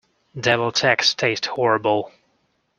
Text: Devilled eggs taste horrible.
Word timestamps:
Devilled 0.35 0.83
eggs 0.83 1.13
taste 1.13 1.45
horrible. 1.45 2.11